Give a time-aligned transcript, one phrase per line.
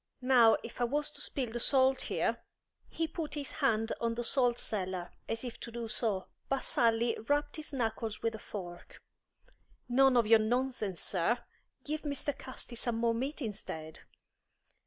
[0.23, 2.39] Now, if I was to spill the salt here"
[2.89, 7.15] He put his hand on the salt cellar, as if to do so, but Sally
[7.29, 8.97] rapped his knuckles with a fork.
[9.87, 11.37] "None of your nonsense, sir!
[11.83, 12.35] Give Mr.
[12.35, 13.99] Casti some more meat, instead."